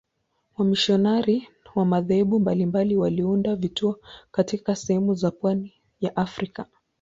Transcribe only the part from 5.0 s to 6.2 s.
za pwani ya